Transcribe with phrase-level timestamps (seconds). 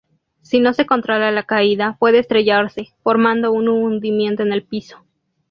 [0.41, 5.05] Si no se controla la caída, puede estrellarse, formando un hundimiento en el piso.